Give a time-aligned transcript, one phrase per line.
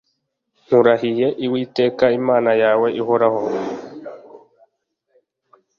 [0.65, 3.41] Nkurahiye Uwiteka Imana yawe ihoraho